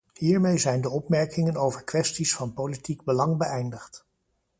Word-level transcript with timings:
Hiermee 0.13 0.57
zijn 0.57 0.81
de 0.81 0.89
opmerkingen 0.89 1.55
over 1.57 1.83
kwesties 1.83 2.35
van 2.35 2.53
politiek 2.53 3.03
belang 3.03 3.37
beëindigd. 3.37 4.05